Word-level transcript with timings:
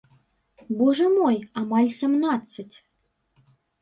Божа 0.79 1.09
мой, 1.17 1.37
амаль 1.61 1.91
сямнаццаць! 1.99 2.75